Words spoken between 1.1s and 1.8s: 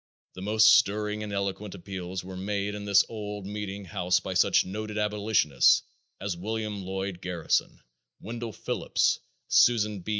and eloquent